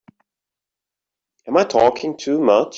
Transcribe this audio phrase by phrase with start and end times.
[1.47, 2.69] Am I talking too much?